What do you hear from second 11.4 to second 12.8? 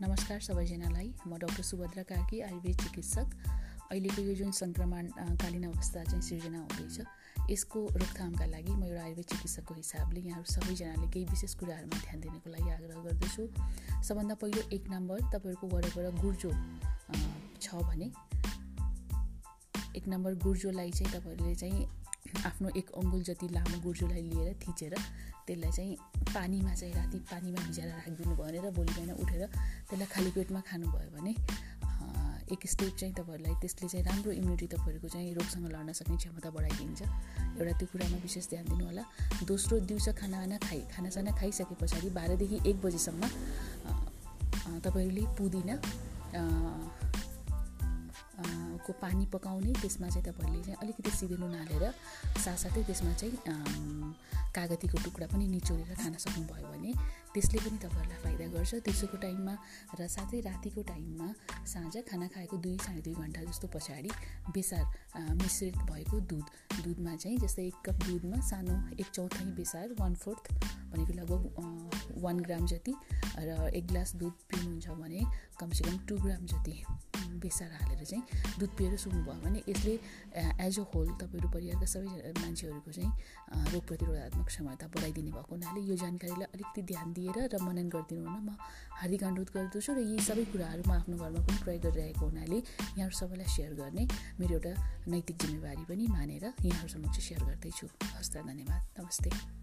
कुराहरूमा ध्यान दिनको लागि